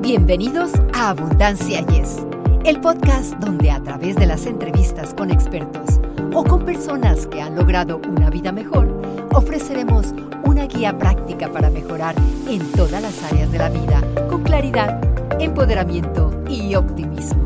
[0.00, 2.26] Bienvenidos a Abundancia Yes,
[2.64, 6.00] el podcast donde a través de las entrevistas con expertos
[6.32, 8.88] o con personas que han logrado una vida mejor,
[9.34, 12.14] ofreceremos una guía práctica para mejorar
[12.48, 15.02] en todas las áreas de la vida con claridad,
[15.38, 17.44] empoderamiento y optimismo.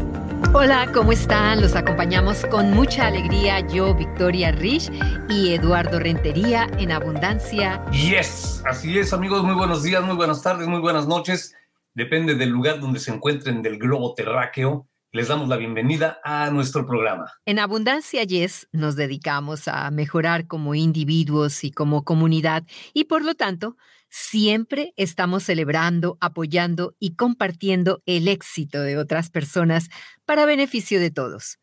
[0.53, 1.61] Hola, ¿cómo están?
[1.61, 4.93] Los acompañamos con mucha alegría yo, Victoria Rich
[5.29, 7.85] y Eduardo Rentería en Abundancia.
[7.91, 11.57] Yes, así es amigos, muy buenos días, muy buenas tardes, muy buenas noches
[11.95, 14.89] depende del lugar donde se encuentren del globo terráqueo.
[15.13, 17.33] Les damos la bienvenida a nuestro programa.
[17.47, 23.37] En Abundancia Yes nos dedicamos a mejorar como individuos y como comunidad y por lo
[23.37, 23.77] tanto
[24.11, 29.89] siempre estamos celebrando, apoyando y compartiendo el éxito de otras personas
[30.25, 31.59] para beneficio de todos.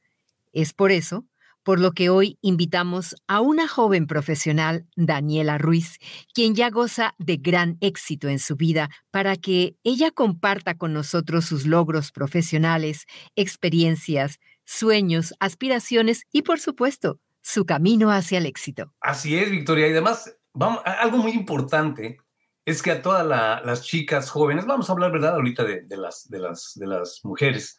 [0.54, 1.26] Es por eso
[1.64, 5.98] por lo que hoy invitamos a una joven profesional, Daniela Ruiz,
[6.34, 11.46] quien ya goza de gran éxito en su vida, para que ella comparta con nosotros
[11.46, 18.94] sus logros profesionales, experiencias, sueños, aspiraciones y, por supuesto, su camino hacia el éxito.
[19.02, 19.88] Así es, Victoria.
[19.88, 20.36] Y además,
[20.86, 22.18] algo muy importante
[22.66, 26.40] es que a todas las chicas jóvenes, vamos a hablar, ¿verdad?, ahorita de, las, de,
[26.40, 27.78] las, de las mujeres,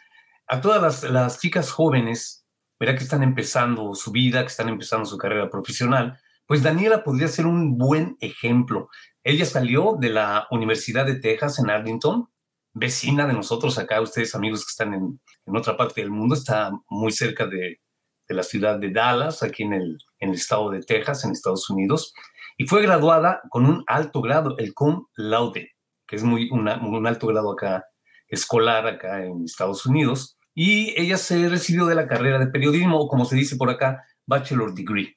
[0.49, 2.42] a todas las chicas jóvenes
[2.83, 7.29] verá que están empezando su vida, que están empezando su carrera profesional, pues Daniela podría
[7.29, 8.89] ser un buen ejemplo.
[9.23, 12.29] Ella salió de la Universidad de Texas en Arlington,
[12.73, 15.21] vecina de nosotros acá, ustedes amigos que están en,
[15.57, 17.79] otra parte del mundo, está muy cerca de,
[18.27, 22.13] la ciudad de Dallas, aquí en el, en el estado de Texas, en Estados Unidos,
[22.57, 25.71] y fue graduada con un alto grado, el cum laude,
[26.05, 27.85] que es muy un alto grado acá
[28.27, 33.25] escolar acá en Estados Unidos y ella se recibió de la carrera de periodismo, como
[33.25, 35.17] se dice por acá, Bachelor Degree.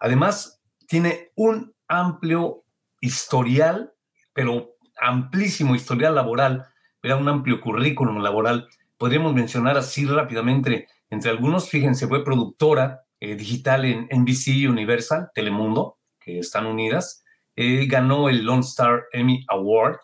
[0.00, 2.64] Además, tiene un amplio
[3.00, 3.92] historial,
[4.32, 6.66] pero amplísimo historial laboral,
[7.02, 8.68] era un amplio currículum laboral.
[8.96, 15.98] Podríamos mencionar así rápidamente, entre algunos, fíjense, fue productora eh, digital en NBC Universal, Telemundo,
[16.18, 17.24] que están unidas,
[17.56, 19.98] eh, ganó el Lone Star Emmy Award.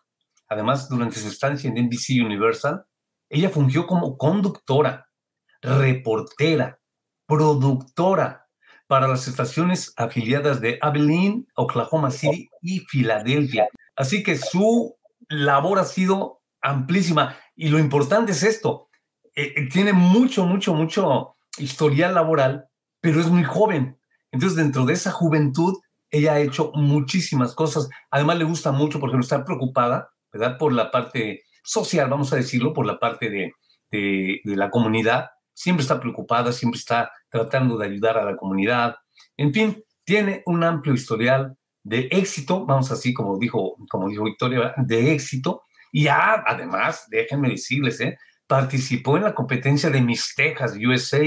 [0.49, 2.84] Además, durante su estancia en NBC Universal,
[3.28, 5.09] ella fungió como conductora,
[5.61, 6.78] reportera,
[7.27, 8.47] productora
[8.87, 13.69] para las estaciones afiliadas de Abilene, Oklahoma City y Filadelfia.
[13.97, 14.97] Así que su
[15.28, 17.37] labor ha sido amplísima.
[17.55, 18.89] Y lo importante es esto,
[19.34, 22.66] eh, eh, tiene mucho, mucho, mucho historial laboral,
[23.00, 23.99] pero es muy joven.
[24.33, 25.75] Entonces, dentro de esa juventud,
[26.10, 27.89] ella ha hecho muchísimas cosas.
[28.10, 30.59] Además, le gusta mucho, porque no está preocupada, ¿verdad?
[30.59, 33.53] Por la parte social, vamos a decirlo, por la parte de,
[33.91, 38.97] de, la comunidad, siempre está preocupada, siempre está tratando de ayudar a la comunidad.
[39.37, 44.73] En fin, tiene un amplio historial de éxito, vamos así como dijo, como dijo Victoria,
[44.78, 45.62] de éxito.
[45.93, 48.17] Y ya, además, déjenme decirles, ¿eh?
[48.47, 51.23] participó en la competencia de Miss Texas USA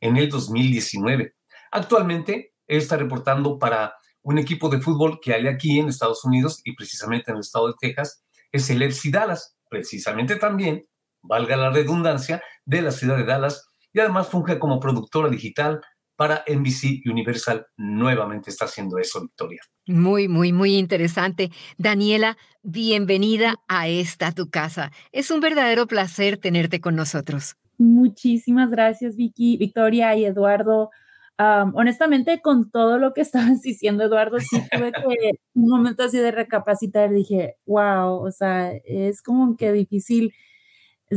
[0.00, 1.34] en el 2019.
[1.72, 6.76] Actualmente está reportando para un equipo de fútbol que hay aquí en Estados Unidos y
[6.76, 10.82] precisamente en el estado de Texas, es el FC Dallas precisamente también,
[11.22, 15.80] valga la redundancia, de la ciudad de Dallas y además funge como productora digital
[16.14, 17.66] para NBC Universal.
[17.78, 19.62] Nuevamente está haciendo eso, Victoria.
[19.86, 21.50] Muy, muy, muy interesante.
[21.78, 24.92] Daniela, bienvenida a esta tu casa.
[25.10, 27.56] Es un verdadero placer tenerte con nosotros.
[27.78, 30.90] Muchísimas gracias, Vicky, Victoria y Eduardo
[31.38, 35.02] honestamente, con todo lo que estabas diciendo, Eduardo, sí tuve que
[35.54, 40.32] un momento así de recapacitar, dije, wow, o sea, es como que difícil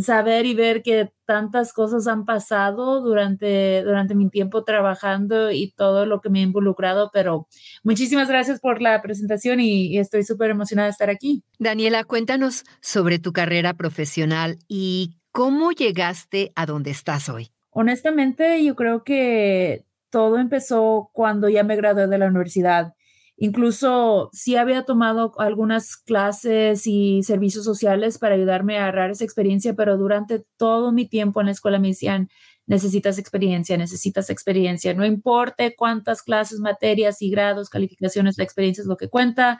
[0.02, 6.06] saber y ver que tantas cosas han pasado durante, durante mi tiempo trabajando y todo
[6.06, 7.48] lo que me ha involucrado, pero
[7.84, 11.44] muchísimas gracias por la presentación y, y estoy súper emocionada de estar aquí.
[11.60, 17.52] Daniela, cuéntanos sobre tu carrera profesional y cómo llegaste a donde estás hoy.
[17.70, 19.85] Honestamente, yo creo que
[20.16, 22.94] todo empezó cuando ya me gradué de la universidad.
[23.36, 29.74] Incluso sí había tomado algunas clases y servicios sociales para ayudarme a agarrar esa experiencia,
[29.74, 32.30] pero durante todo mi tiempo en la escuela me decían,
[32.66, 34.94] necesitas experiencia, necesitas experiencia.
[34.94, 39.60] No importa cuántas clases, materias y grados, calificaciones, la experiencia es lo que cuenta.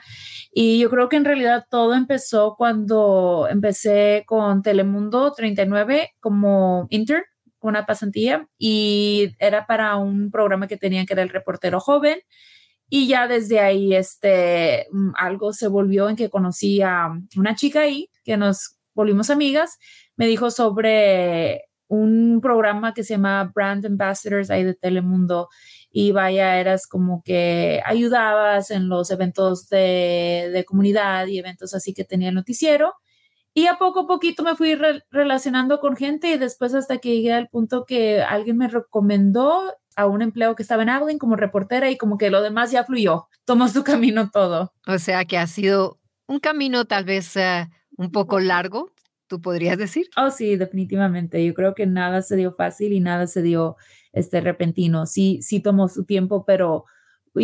[0.54, 7.24] Y yo creo que en realidad todo empezó cuando empecé con Telemundo 39 como intern
[7.60, 12.20] una pasantía y era para un programa que tenían que era el reportero joven.
[12.88, 17.80] Y ya desde ahí, este, mm, algo se volvió en que conocí a una chica
[17.80, 19.78] ahí, que nos volvimos amigas,
[20.16, 25.48] me dijo sobre un programa que se llama Brand Ambassadors ahí de Telemundo.
[25.90, 31.94] Y vaya, eras como que ayudabas en los eventos de, de comunidad y eventos así
[31.94, 32.94] que tenía el noticiero
[33.56, 34.76] Y a poco a poquito me fui
[35.10, 40.04] relacionando con gente y después hasta que llegué al punto que alguien me recomendó a
[40.04, 43.28] un empleo que estaba en Abilene como reportera y como que lo demás ya fluyó,
[43.46, 44.74] tomó su camino todo.
[44.86, 47.66] O sea que ha sido un camino tal vez uh,
[47.96, 48.92] un poco largo,
[49.26, 50.10] tú podrías decir.
[50.18, 51.42] Oh, sí, definitivamente.
[51.42, 53.76] Yo creo que nada se dio fácil y nada se dio
[54.12, 55.06] este repentino.
[55.06, 56.84] Sí, sí tomó su tiempo, pero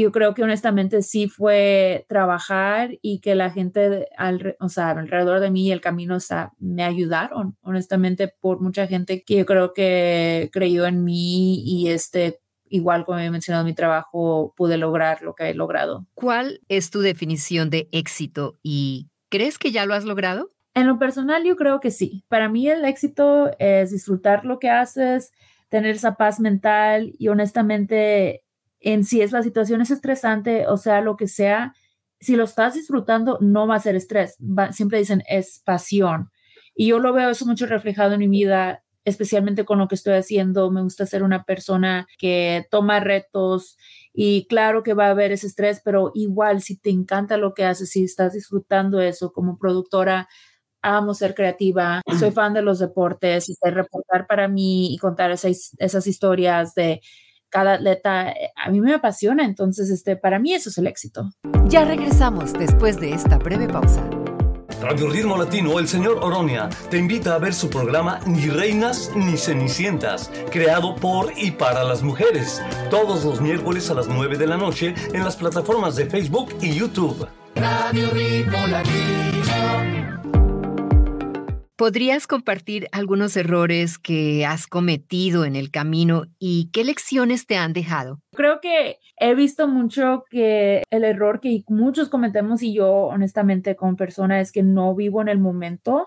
[0.01, 5.41] yo creo que honestamente sí fue trabajar y que la gente al, o sea, alrededor
[5.41, 9.47] de mí y el camino o sea, me ayudaron, honestamente, por mucha gente que yo
[9.47, 15.23] creo que creyó en mí y este, igual como he mencionado mi trabajo, pude lograr
[15.23, 16.07] lo que he logrado.
[16.15, 20.51] ¿Cuál es tu definición de éxito y crees que ya lo has logrado?
[20.75, 22.25] En lo personal, yo creo que sí.
[22.29, 25.33] Para mí el éxito es disfrutar lo que haces,
[25.69, 28.42] tener esa paz mental y honestamente,
[28.83, 31.75] en si es la situación es estresante, o sea, lo que sea,
[32.21, 34.37] si lo estás disfrutando, no va a ser estrés.
[34.73, 36.31] siempre dicen es pasión.
[36.75, 40.15] Y yo lo veo eso mucho reflejado en mi vida, especialmente con lo que estoy
[40.15, 40.71] haciendo.
[40.71, 43.77] Me gusta ser una persona que toma retos
[44.13, 47.65] y claro que va a haber ese estrés, pero igual si te encanta lo que
[47.65, 50.29] haces, si estás disfrutando eso como productora,
[50.83, 55.31] amo ser creativa, soy fan de los deportes y de reportar para mí y contar
[55.31, 57.01] esas, esas historias de
[57.53, 61.31] cada atleta, eh, a mí me apasiona, entonces este, para mí eso es el éxito.
[61.67, 64.03] Ya regresamos después de esta breve pausa.
[64.81, 69.37] Radio Ritmo Latino, el señor Oronia, te invita a ver su programa Ni Reinas ni
[69.37, 72.61] Cenicientas, creado por y para las mujeres,
[72.91, 76.75] todos los miércoles a las 9 de la noche en las plataformas de Facebook y
[76.75, 77.29] YouTube.
[77.55, 79.92] Radio Ritmo Latino.
[81.83, 87.73] ¿Podrías compartir algunos errores que has cometido en el camino y qué lecciones te han
[87.73, 88.21] dejado?
[88.37, 93.97] Creo que he visto mucho que el error que muchos cometemos y yo honestamente como
[93.97, 96.07] persona es que no vivo en el momento.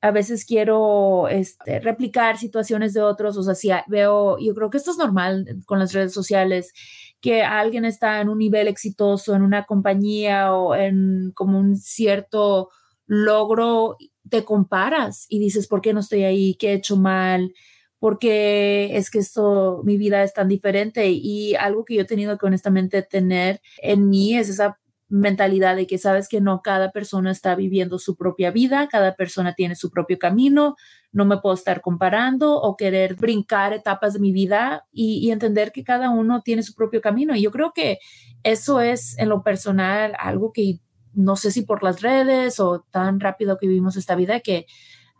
[0.00, 4.78] A veces quiero este, replicar situaciones de otros, o sea, si veo, yo creo que
[4.78, 6.72] esto es normal con las redes sociales,
[7.20, 12.70] que alguien está en un nivel exitoso en una compañía o en como un cierto
[13.06, 16.54] logro te comparas y dices, ¿por qué no estoy ahí?
[16.54, 17.54] ¿Qué he hecho mal?
[17.98, 21.10] ¿Por qué es que esto, mi vida es tan diferente?
[21.10, 24.78] Y algo que yo he tenido que honestamente tener en mí es esa
[25.08, 29.54] mentalidad de que sabes que no cada persona está viviendo su propia vida, cada persona
[29.54, 30.74] tiene su propio camino,
[31.12, 35.70] no me puedo estar comparando o querer brincar etapas de mi vida y, y, entender
[35.70, 37.36] que cada uno tiene su propio camino.
[37.36, 37.98] Y yo creo que
[38.42, 40.80] eso es en lo personal algo que
[41.14, 44.66] no sé si por las redes o tan rápido que vivimos esta vida que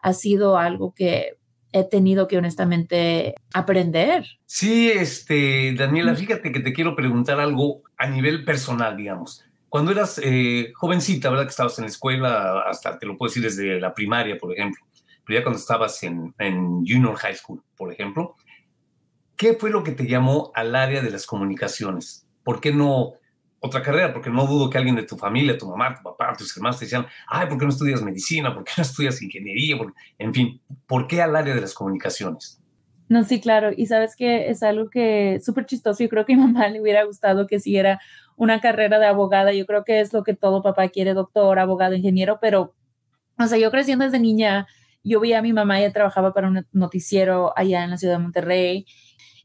[0.02, 1.36] ha sido algo que
[1.72, 4.26] he tenido que honestamente aprender.
[4.46, 9.44] Sí, este, Daniela, fíjate que te quiero preguntar algo a nivel personal, digamos.
[9.68, 11.44] Cuando eras eh, jovencita, ¿verdad?
[11.44, 14.84] Que estabas en la escuela, hasta te lo puedo decir desde la primaria, por ejemplo,
[15.24, 18.36] pero ya cuando estabas en, en junior high school, por ejemplo,
[19.36, 22.26] ¿qué fue lo que te llamó al área de las comunicaciones?
[22.44, 23.14] ¿Por qué no
[23.64, 26.54] otra carrera, porque no dudo que alguien de tu familia, tu mamá, tu papá, tus
[26.56, 28.52] hermanos te decían, ay, ¿por qué no estudias medicina?
[28.52, 29.76] ¿Por qué no estudias ingeniería?
[30.18, 32.60] En fin, ¿por qué al área de las comunicaciones?
[33.08, 33.70] No, sí, claro.
[33.76, 36.02] Y sabes que es algo que súper chistoso.
[36.02, 38.00] Yo creo que a mi mamá le hubiera gustado que siguiera
[38.36, 39.52] una carrera de abogada.
[39.52, 42.38] Yo creo que es lo que todo papá quiere, doctor, abogado, ingeniero.
[42.40, 42.74] Pero,
[43.38, 44.66] o sea, yo creciendo desde niña,
[45.04, 48.22] yo vi a mi mamá, ella trabajaba para un noticiero allá en la ciudad de
[48.24, 48.86] Monterrey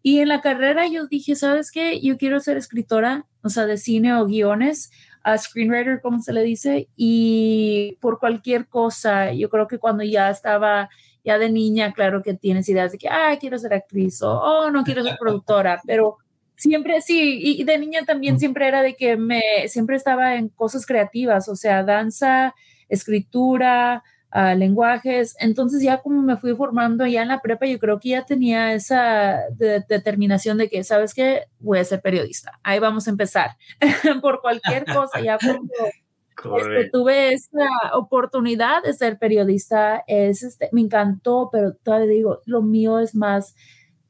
[0.08, 2.00] y en la carrera yo dije, ¿sabes qué?
[2.00, 4.90] Yo quiero ser escritora, o sea, de cine o guiones,
[5.22, 10.30] a screenwriter, como se le dice, y por cualquier cosa, yo creo que cuando ya
[10.30, 10.88] estaba
[11.26, 14.72] ya de niña, claro que tienes ideas de que, ah, quiero ser actriz o, oh,
[14.72, 16.16] no quiero ser productora, pero
[16.56, 20.86] siempre sí, y, de niña también siempre era de que me, siempre estaba en cosas
[20.86, 22.56] creativas, o sea, danza,
[22.88, 25.36] escritura, lenguajes.
[25.40, 28.74] Entonces ya como me fui formando ya en la prepa, yo creo que ya tenía
[28.74, 31.44] esa determinación de que, ¿sabes qué?
[31.60, 32.60] Voy a ser periodista.
[32.64, 33.52] Ahí vamos a empezar.
[34.22, 35.72] Por cualquier cosa, ya cuando
[36.58, 42.62] este, tuve esa oportunidad de ser periodista, es, este, me encantó, pero todavía digo, lo
[42.62, 43.56] mío es más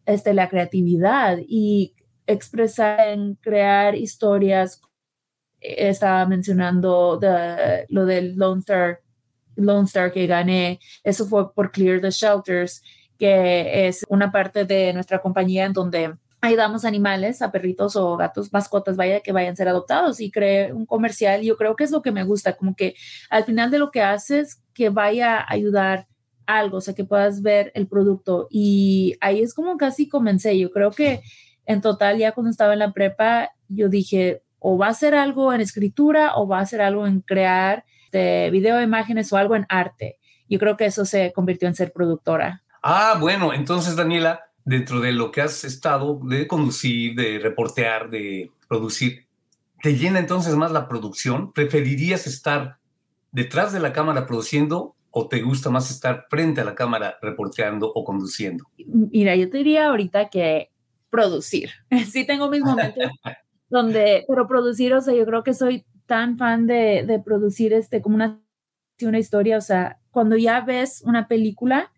[0.05, 1.93] este, la creatividad y
[2.25, 4.81] expresar en crear historias.
[5.59, 7.19] Estaba mencionando
[7.89, 9.01] lo del Lone Star
[9.57, 12.81] Lone Star que gané, eso fue por Clear the Shelters,
[13.17, 18.53] que es una parte de nuestra compañía en donde ayudamos animales, a perritos o gatos,
[18.53, 21.41] mascotas, vaya, que vayan a ser adoptados y creé un comercial.
[21.41, 22.95] Yo creo que es lo que me gusta, como que
[23.29, 26.07] al final de lo que haces, que vaya a ayudar
[26.45, 28.47] algo, o sea, que puedas ver el producto.
[28.49, 30.57] Y ahí es como casi comencé.
[30.57, 31.21] Yo creo que
[31.65, 35.53] en total, ya cuando estaba en la prepa, yo dije, o va a ser algo
[35.53, 39.65] en escritura o va a ser algo en crear de video, imágenes o algo en
[39.69, 40.17] arte.
[40.49, 42.63] yo creo que eso se convirtió en ser productora.
[42.81, 48.51] Ah, bueno, entonces Daniela, dentro de lo que has estado de conducir, de reportear, de
[48.69, 49.25] producir,
[49.81, 51.51] ¿te llena entonces más la producción?
[51.51, 52.77] ¿Preferirías estar
[53.31, 57.91] detrás de la cámara produciendo o te gusta más estar frente a la cámara reporteando
[57.93, 58.65] o conduciendo?
[58.85, 60.69] Mira, yo te diría ahorita que
[61.09, 61.71] producir.
[62.11, 63.03] Sí tengo mis momentos
[63.69, 68.01] donde, pero producir, o sea, yo creo que soy tan fan de, de producir este
[68.01, 68.41] como una,
[69.01, 71.91] una historia, o sea, cuando ya ves una película,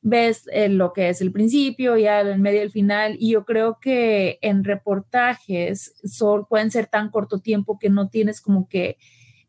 [0.00, 3.78] ves eh, lo que es el principio, ya el medio el final, y yo creo
[3.80, 8.96] que en reportajes son, pueden ser tan corto tiempo que no tienes como que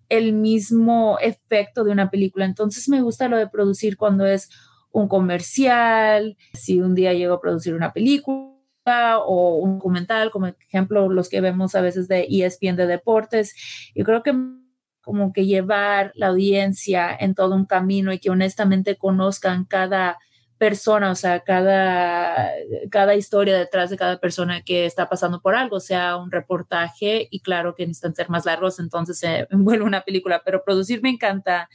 [0.09, 2.45] el mismo efecto de una película.
[2.45, 4.49] Entonces me gusta lo de producir cuando es
[4.91, 8.56] un comercial, si un día llego a producir una película
[8.87, 13.55] o un documental, como ejemplo los que vemos a veces de ESPN de deportes.
[13.95, 14.33] Yo creo que
[15.01, 20.17] como que llevar la audiencia en todo un camino y que honestamente conozcan cada
[20.57, 22.51] persona, o sea, cada,
[22.89, 27.39] cada historia detrás de cada persona que está pasando por algo, sea un reportaje y
[27.41, 31.69] claro que necesitan ser más largos, entonces se vuelve una película, pero producir me encanta.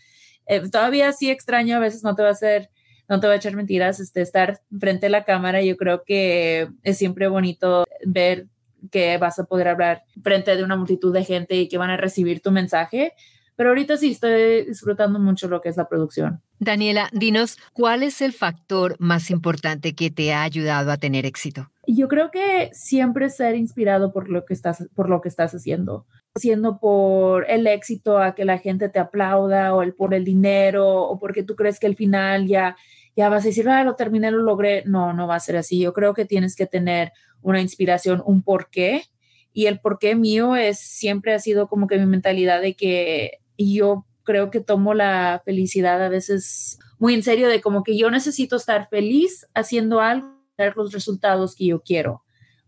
[0.47, 2.71] Eh, todavía sí extraño, a veces no te va a hacer,
[3.13, 6.71] no te va a echar mentiras, este, estar frente a la cámara, yo creo que
[6.83, 8.47] es siempre bonito ver
[8.91, 11.99] que vas a poder hablar frente de una multitud de gente y que van a
[11.99, 13.13] recibir tu mensaje,
[13.55, 16.41] pero ahorita sí estoy disfrutando mucho lo que es la producción.
[16.59, 21.71] Daniela, dinos, ¿cuál es el factor más importante que te ha ayudado a tener éxito?
[21.87, 26.07] Yo creo que siempre ser inspirado por lo que estás, por lo que estás haciendo,
[26.35, 31.03] haciendo por el éxito a que la gente te aplauda o el, por el dinero
[31.03, 32.77] o porque tú crees que al final ya,
[33.17, 34.85] ya vas a decir, ah, lo terminé, lo logré.
[34.87, 35.79] No, no va a ser así.
[35.79, 39.05] Yo creo que tienes que tener una inspiración, un porqué.
[39.53, 44.07] Y el porqué mío es siempre ha sido como que mi mentalidad de que yo
[44.23, 48.57] creo que tomo la felicidad a veces muy en serio de como que yo necesito
[48.57, 52.23] estar feliz haciendo algo, dar los resultados que yo quiero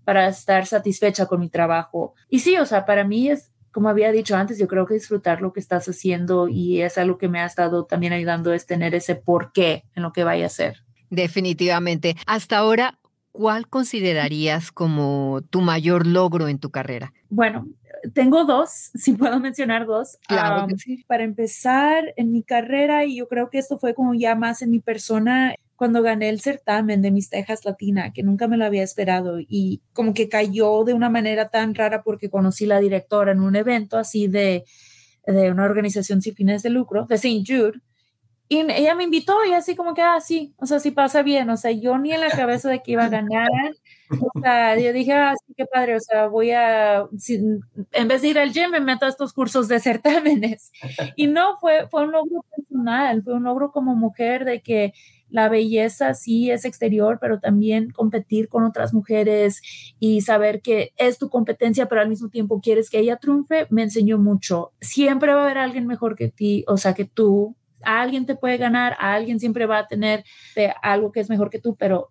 [0.05, 2.15] para estar satisfecha con mi trabajo.
[2.29, 5.43] Y sí, o sea, para mí es, como había dicho antes, yo creo que disfrutar
[5.43, 8.95] lo que estás haciendo y es algo que me ha estado también ayudando es tener
[8.95, 10.85] ese porqué en lo que vaya a hacer.
[11.11, 12.17] Definitivamente.
[12.25, 13.01] Hasta ahora,
[13.33, 17.13] ¿cuál considerarías como tu mayor logro en tu carrera?
[17.31, 17.67] Bueno,
[18.13, 20.19] tengo dos, si puedo mencionar dos.
[20.29, 20.69] Claro
[21.09, 24.71] Para empezar, en mi carrera, y yo creo que esto fue como ya más en
[24.71, 28.83] mi persona, cuando gané el certamen de Mis Tejas Latina, que nunca me lo había
[28.83, 33.41] esperado y como que cayó de una manera tan rara porque conocí la directora en
[33.41, 34.65] un evento así de,
[35.27, 37.45] de una organización sin fines de lucro, de St.
[37.47, 37.83] Jude,
[38.49, 41.51] y ella me invitó y así como que, ah, sí, o sea, sí pasa bien,
[41.51, 43.51] o sea, yo ni en la cabeza de que iba a ganar,
[44.11, 47.05] o sea, yo dije, ah, sí, qué padre, o sea, voy a,
[47.93, 50.73] en vez de ir al gym, me meto a estos cursos de certámenes.
[51.17, 54.95] Y no, fue, fue un logro personal, fue un logro como mujer de que
[55.35, 59.63] la belleza sí es exterior, pero también competir con otras mujeres
[59.99, 63.83] y saber que es tu competencia, pero al mismo tiempo quieres que ella triunfe, me
[63.83, 64.71] enseñó mucho.
[64.81, 68.59] Siempre va a haber alguien mejor que ti, o sea, que tú, alguien te puede
[68.59, 70.23] ganar, alguien siempre va a tener
[70.81, 72.11] algo que es mejor que tú, pero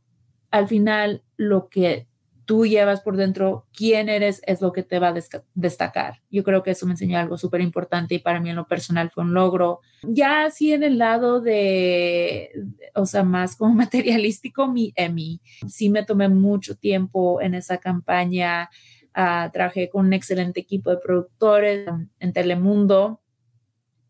[0.51, 2.09] al final lo que
[2.45, 5.13] tú llevas por dentro, quién eres, es lo que te va a
[5.53, 6.21] destacar.
[6.29, 9.11] Yo creo que eso me enseñó algo súper importante y para mí en lo personal
[9.11, 9.81] fue un logro.
[10.03, 12.51] Ya así en el lado de,
[12.95, 15.41] o sea, más como materialístico, mi Emmy.
[15.67, 18.69] Sí me tomé mucho tiempo en esa campaña.
[19.15, 21.87] Uh, trabajé con un excelente equipo de productores
[22.19, 23.21] en Telemundo.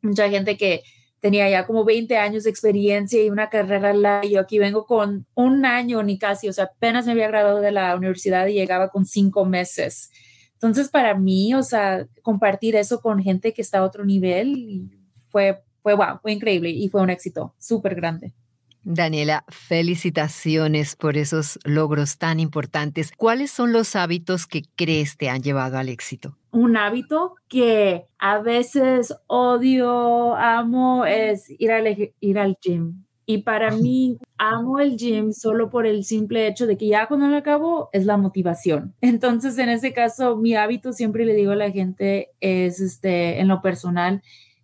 [0.01, 0.83] Mucha gente que
[1.23, 4.27] tenía ya como 20 años de experiencia y una carrera larga.
[4.27, 7.71] Yo aquí vengo con un año ni casi, o sea, apenas me había graduado de
[7.71, 10.11] la universidad y llegaba con cinco meses.
[10.55, 14.89] Entonces, para mí, o sea, compartir eso con gente que está a otro nivel
[15.29, 18.33] fue, fue wow, fue increíble y fue un éxito súper grande.
[18.83, 23.11] Daniela, felicitaciones por esos logros tan importantes.
[23.15, 26.37] ¿Cuáles son los hábitos que crees te han llevado al éxito?
[26.51, 33.03] Un hábito que a veces odio, amo, es ir al, ir al gym.
[33.25, 37.27] Y para mí, amo el gym solo por el simple hecho de que ya cuando
[37.27, 38.93] lo acabo es la motivación.
[39.01, 43.47] Entonces, en ese caso, mi hábito siempre le digo a la gente es, este, en
[43.47, 44.21] lo personal,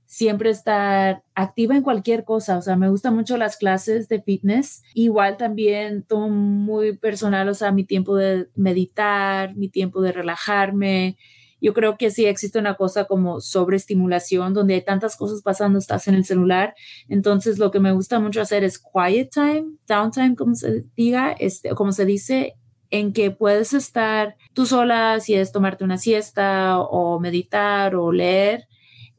[0.09, 2.57] siempre estar activa en cualquier cosa.
[2.57, 4.81] O sea, me gustan mucho las clases de fitness.
[4.95, 11.15] Igual también tomo muy personal, o sea, mi tiempo de meditar, mi tiempo de relajarme.
[11.61, 16.07] Yo creo que sí existe una cosa como sobreestimulación, donde hay tantas cosas pasando, estás
[16.07, 16.73] en el celular.
[17.07, 21.69] Entonces, lo que me gusta mucho hacer es quiet time, downtime, como se diga, este,
[21.75, 22.55] como se dice,
[22.89, 28.65] en que puedes estar tú sola, si es tomarte una siesta o meditar o leer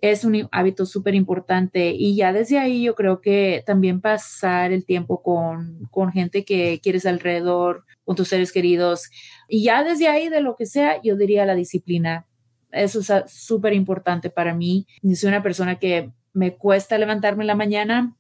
[0.03, 4.85] es un hábito súper importante y ya desde ahí yo creo que también pasar el
[4.85, 9.11] tiempo con, con gente que quieres alrededor, con tus seres queridos
[9.49, 12.27] y ya desde ahí de lo que sea, yo diría la disciplina.
[12.71, 14.87] Eso es súper importante para mí.
[15.03, 18.17] Yo soy una persona que me cuesta levantarme en la mañana,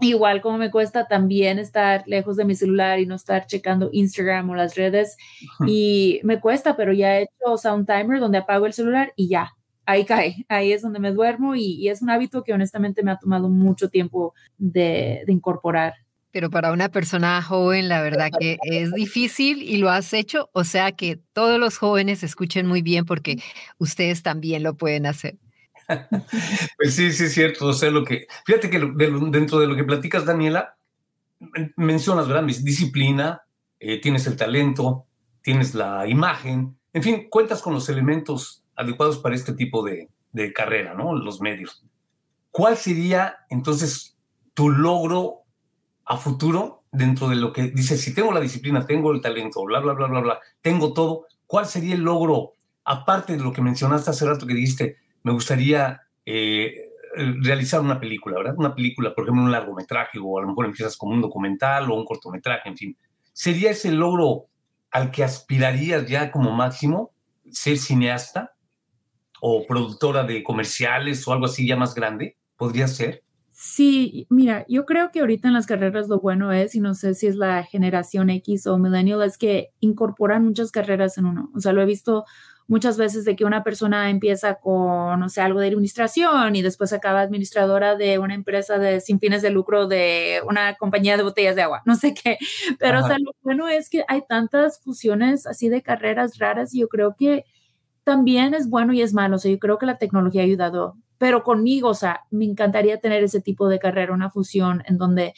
[0.00, 4.50] igual como me cuesta también estar lejos de mi celular y no estar checando Instagram
[4.50, 5.16] o las redes.
[5.66, 9.12] Y me cuesta, pero ya he hecho o sea, un timer donde apago el celular
[9.16, 9.52] y ya,
[9.86, 13.18] ahí cae, ahí es donde me duermo y, es un hábito que honestamente me ha
[13.18, 15.94] tomado mucho tiempo de, incorporar.
[16.30, 20.48] Pero para una persona joven, la verdad que es difícil y lo has hecho.
[20.52, 23.42] O sea que todos los jóvenes escuchen muy bien porque
[23.78, 25.36] ustedes también lo pueden hacer.
[26.78, 27.66] Pues sí, sí es cierto.
[27.66, 30.74] O sea, lo que, fíjate que dentro de lo que platicas, Daniela,
[31.76, 32.44] mencionas, ¿verdad?
[32.44, 33.42] Disciplina,
[33.78, 35.04] eh, tienes el talento,
[35.42, 40.08] tienes la imagen, en fin, cuentas con los elementos adecuados para este tipo de,
[40.54, 41.14] carrera, ¿no?
[41.14, 41.84] Los medios.
[42.50, 44.16] ¿Cuál sería entonces
[44.54, 45.42] tu logro
[46.04, 49.80] a futuro dentro de lo que dices, si tengo la disciplina, tengo el talento, bla,
[49.80, 54.10] bla, bla, bla, bla, tengo todo, ¿cuál sería el logro, aparte de lo que mencionaste
[54.10, 58.54] hace rato que dijiste, me gustaría eh, realizar una película, ¿verdad?
[58.56, 61.94] Una película, por ejemplo, un largometraje, o a lo mejor empiezas como un documental o
[61.94, 62.96] un cortometraje, en fin.
[63.32, 64.46] ¿Sería ese logro
[64.90, 67.12] al que aspirarías ya como máximo,
[67.50, 68.54] ser cineasta?
[69.44, 72.36] O productora de comerciales o algo así ya más grande?
[72.56, 73.24] ¿Podría ser?
[73.50, 77.14] Sí, mira, yo creo que ahorita en las carreras lo bueno es, y no sé
[77.14, 81.50] si es la generación X o millennial, es que incorporan muchas carreras en uno.
[81.56, 82.24] O sea, lo he visto
[82.68, 86.92] muchas veces de que una persona empieza con, no sé, algo de administración y después
[86.92, 91.56] acaba administradora de una empresa de sin fines de lucro de una compañía de botellas
[91.56, 92.38] de agua, no sé qué.
[92.78, 96.80] Pero, o sea, lo bueno es que hay tantas fusiones así de carreras raras y
[96.80, 97.44] yo creo que
[98.04, 99.36] también es bueno y es malo.
[99.36, 103.00] O sea, yo creo que la tecnología ha ayudado, pero conmigo, o sea, me encantaría
[103.00, 105.34] tener ese tipo de carrera, una fusión en donde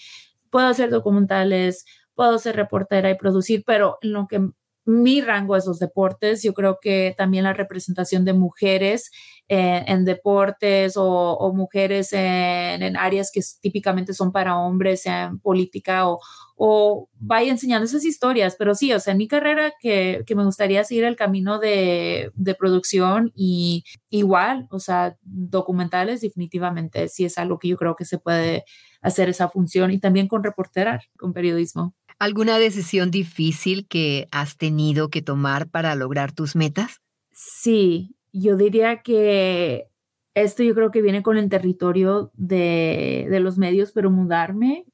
[0.50, 4.48] puedo hacer documentales, puedo ser reportera y producir, pero en lo que
[4.86, 6.42] mi rango es los deportes.
[6.42, 9.10] Yo creo que también la representación de mujeres
[9.48, 16.08] eh, en deportes o, mujeres en, áreas que típicamente son para hombres, sea en política
[16.08, 16.20] o,
[16.56, 18.56] o vaya enseñando esas historias.
[18.56, 22.30] Pero sí, o sea, en mi carrera que, que me gustaría seguir el camino de,
[22.34, 28.04] de, producción y igual, o sea, documentales definitivamente sí es algo que yo creo que
[28.04, 28.64] se puede
[29.00, 31.94] hacer esa función y también con reporterar, con periodismo.
[32.18, 37.00] ¿Alguna decisión difícil que has tenido que tomar para lograr tus metas?
[37.32, 39.88] Sí, yo diría que
[40.34, 44.84] esto yo creo que viene con el territorio de, de los medios, pero mudarme,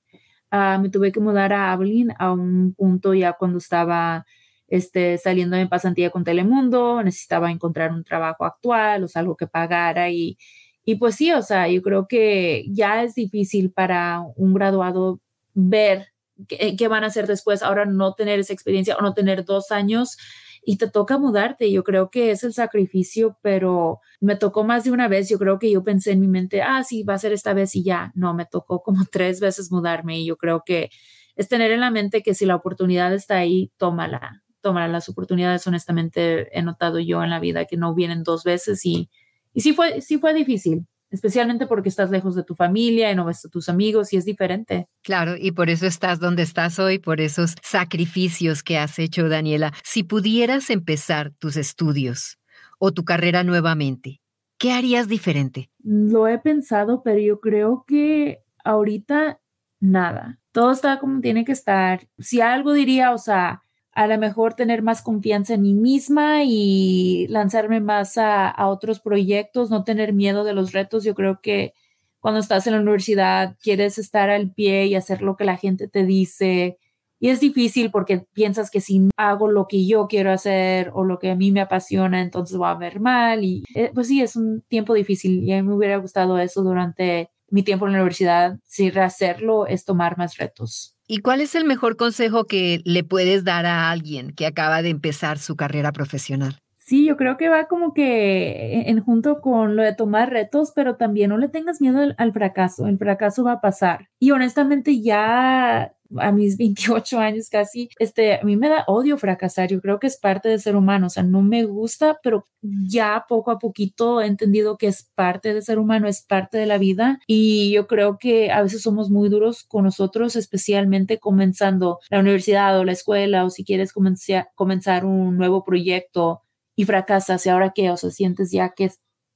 [0.52, 4.26] uh, me tuve que mudar a Abilene a un punto ya cuando estaba
[4.68, 9.46] este, saliendo en pasantía con Telemundo, necesitaba encontrar un trabajo actual, o sea, algo que
[9.46, 10.38] pagara y,
[10.84, 15.20] y pues sí, o sea, yo creo que ya es difícil para un graduado
[15.54, 16.08] ver
[16.48, 19.72] qué, qué, van a hacer después, ahora no tener esa experiencia o no tener dos
[19.72, 20.16] años
[20.62, 21.70] y te toca mudarte.
[21.70, 25.28] Yo creo que es el sacrificio, pero me tocó más de una vez.
[25.28, 27.74] Yo creo que yo pensé en mi mente, ah, sí, va a ser esta vez
[27.76, 28.12] y ya.
[28.14, 30.90] No, me tocó como tres veces mudarme y yo creo que
[31.36, 34.42] es tener en la mente que si la oportunidad está ahí, tómala.
[34.60, 34.88] Tómala.
[34.88, 39.08] Las oportunidades, honestamente, he notado yo en la vida que no vienen dos veces y,
[39.54, 43.24] y sí, fue, sí fue difícil especialmente porque estás lejos de tu familia y no
[43.24, 44.88] ves a tus amigos y es diferente.
[45.02, 49.72] Claro, y por eso estás donde estás hoy, por esos sacrificios que has hecho, Daniela.
[49.84, 52.38] Si pudieras empezar tus estudios
[52.78, 54.20] o tu carrera nuevamente,
[54.58, 55.70] ¿qué harías diferente?
[55.82, 59.40] Lo he pensado, pero yo creo que ahorita
[59.80, 60.38] nada.
[60.52, 62.08] Todo está como tiene que estar.
[62.18, 63.62] Si algo diría, o sea,
[64.00, 69.68] a lo mejor tener más confianza en mí misma y lanzarme más a, otros proyectos,
[69.68, 71.04] no tener miedo de los retos.
[71.04, 71.74] Yo creo que
[72.18, 75.86] cuando estás en la universidad quieres estar al pie y hacer lo que la gente
[75.86, 76.78] te dice.
[77.18, 81.18] Y es difícil porque piensas que si hago lo que yo quiero hacer o lo
[81.18, 83.44] que a mí me apasiona, entonces va a ver mal.
[83.44, 86.62] Y eh, pues sí, es un tiempo difícil y a mí me hubiera gustado eso
[86.62, 88.58] durante mi tiempo en la universidad.
[88.64, 90.96] Si rehacerlo es tomar más retos.
[91.12, 94.90] ¿Y cuál es el mejor consejo que le puedes dar a alguien que acaba de
[94.90, 96.60] empezar su carrera profesional?
[96.76, 100.94] Sí, yo creo que va como que en junto con lo de tomar retos, pero
[100.94, 102.86] también no le tengas miedo al, fracaso.
[102.86, 104.08] El fracaso va a pasar.
[104.20, 109.68] Y honestamente ya a mis 28 años casi, este, a mí me da odio fracasar,
[109.68, 113.24] yo creo que es parte de ser humano, o sea, no me gusta, pero ya
[113.28, 116.78] poco a poquito he entendido que es parte de ser humano, es parte de la
[116.78, 122.20] vida y yo creo que a veces somos muy duros con nosotros, especialmente comenzando la
[122.20, 126.42] universidad o la escuela o si quieres comenzar, un nuevo proyecto
[126.76, 128.90] y fracasas y ahora qué, o sea, sientes ya que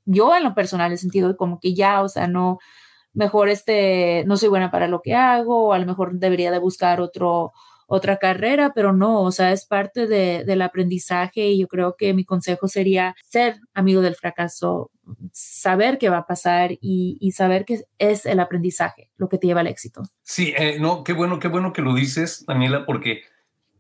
[0.07, 2.59] yo en lo personal he sentido como que ya, o sea, no,
[3.14, 6.59] mejor este, no soy buena para lo que hago, o a lo mejor debería de
[6.59, 7.53] buscar otro,
[7.87, 12.14] otra carrera, pero no, o sea, es parte de, del aprendizaje y yo creo que
[12.14, 14.90] mi consejo sería ser amigo del fracaso,
[15.33, 19.46] saber qué va a pasar y, y saber que es el aprendizaje lo que te
[19.46, 20.03] lleva al éxito.
[20.22, 23.22] Sí, eh, no, qué bueno, qué bueno que lo dices, Daniela, porque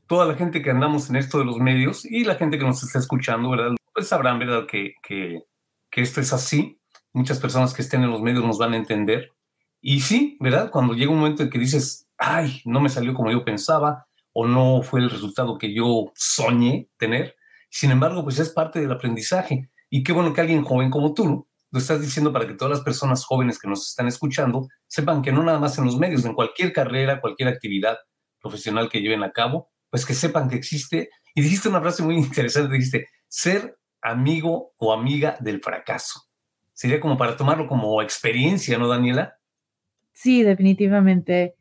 [0.06, 2.82] toda la gente que andamos en esto de los medios y la gente que nos
[2.82, 3.74] está escuchando, ¿verdad?
[3.92, 4.66] Pues sabrán, ¿verdad?
[4.66, 5.44] Que, que,
[5.90, 6.78] que esto es así.
[7.14, 9.32] Muchas personas que estén en los medios nos van a entender.
[9.80, 10.70] Y sí, ¿verdad?
[10.70, 14.46] Cuando llega un momento en que dices, ay, no me salió como yo pensaba o
[14.46, 17.36] no fue el resultado que yo soñé tener.
[17.70, 19.70] Sin embargo, pues es parte del aprendizaje.
[19.88, 22.84] Y qué bueno que alguien joven como tú lo estás diciendo para que todas las
[22.84, 26.34] personas jóvenes que nos están escuchando sepan que no nada más en los medios, en
[26.34, 27.98] cualquier carrera, cualquier actividad
[28.40, 31.10] profesional que lleven a cabo, pues que sepan que existe.
[31.34, 36.22] Y dijiste una frase muy interesante, dijiste, ser amigo o amiga del fracaso.
[36.74, 39.38] Sería como para tomarlo como experiencia, ¿no, Daniela?
[40.12, 41.54] Sí, definitivamente.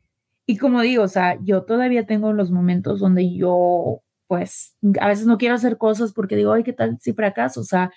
[0.44, 5.26] Y como digo, o sea, yo todavía tengo los momentos donde yo, pues, a veces
[5.26, 7.60] no quiero hacer cosas porque digo, ay, ¿qué tal si fracaso?
[7.60, 7.92] O sea,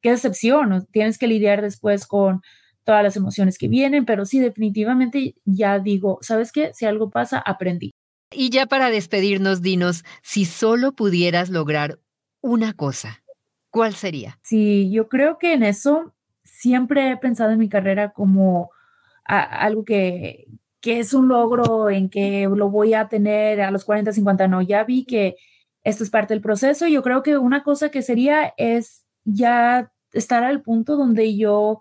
[0.00, 2.40] qué decepción, tienes que lidiar después con
[2.84, 6.72] todas las emociones que vienen, pero sí, definitivamente ya digo, ¿sabes qué?
[6.74, 7.92] Si algo pasa, aprendí.
[8.32, 12.00] Y ya para despedirnos, dinos, si solo pudieras lograr
[12.40, 13.22] una cosa,
[13.70, 14.38] ¿cuál sería?
[14.42, 16.14] Sí, yo creo que en eso
[16.62, 18.70] siempre he pensado en mi carrera como
[19.24, 20.46] algo que,
[20.80, 24.62] que es un logro en que lo voy a tener a los 40, 50, no,
[24.62, 25.34] ya vi que
[25.82, 26.86] esto es parte del proceso.
[26.86, 31.80] Yo creo que una cosa que sería es ya estar al punto donde yo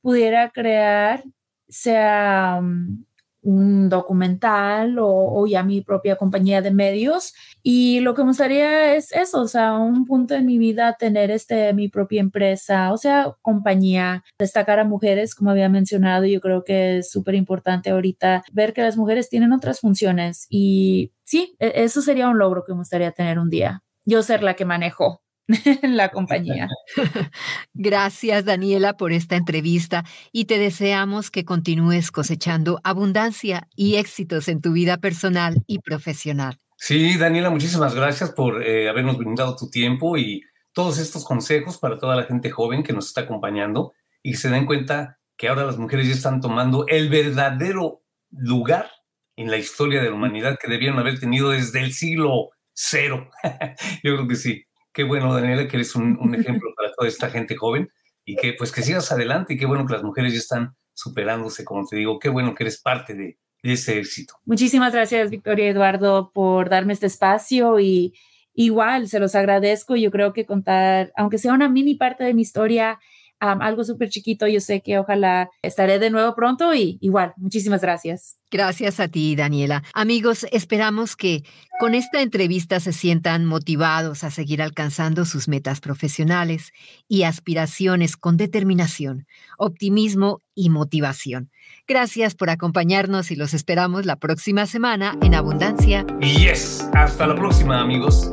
[0.00, 1.22] pudiera crear,
[1.68, 3.05] sea mm,
[3.46, 7.32] un documental o, ya mi propia compañía de medios.
[7.62, 11.30] Y lo que me gustaría es eso, o sea, un punto en mi vida tener
[11.30, 16.64] este, mi propia empresa, o sea, compañía, destacar a mujeres, como había mencionado, yo creo
[16.64, 21.84] que es súper importante ahorita ver que las mujeres tienen otras funciones y sí, e,
[21.84, 23.84] eso sería un logro que me gustaría tener un día.
[24.04, 25.22] Yo ser la que manejo
[25.82, 26.68] la compañía.
[27.74, 34.60] Gracias, Daniela, por esta entrevista y te deseamos que continúes cosechando abundancia y éxitos en
[34.60, 36.58] tu vida personal y profesional.
[36.78, 41.98] Sí, Daniela, muchísimas gracias por eh, habernos brindado tu tiempo y todos estos consejos para
[41.98, 45.64] toda la gente joven que nos está acompañando y que se den cuenta que ahora
[45.64, 48.90] las mujeres ya están tomando el verdadero lugar
[49.36, 53.30] en la historia de la humanidad que debieron haber tenido desde el siglo cero.
[54.02, 54.64] Yo creo que sí.
[54.96, 57.90] Qué bueno, Daniela, que eres un, ejemplo para toda esta gente joven
[58.24, 61.66] y que pues que sigas adelante y qué bueno que las mujeres ya están superándose,
[61.66, 64.36] como te digo, qué bueno que eres parte de, de ese éxito.
[64.46, 68.14] Muchísimas gracias, Victoria y Eduardo, por darme este espacio y
[68.54, 69.96] igual se los agradezco.
[69.96, 72.98] Yo creo que contar, aunque sea una mini parte de mi historia,
[73.40, 74.46] algo súper chiquito.
[74.46, 78.38] Yo sé que ojalá estaré de nuevo pronto y igual, muchísimas gracias.
[78.50, 79.82] Gracias a ti, Daniela.
[79.92, 81.42] Amigos, esperamos que
[81.80, 86.72] con esta entrevista se sientan motivados a seguir alcanzando sus metas profesionales
[87.08, 89.26] y aspiraciones con determinación,
[89.58, 91.50] optimismo y motivación.
[91.88, 96.06] Gracias por acompañarnos y los esperamos la próxima semana en Abundancia.
[96.20, 98.32] Yes, hasta la próxima, amigos.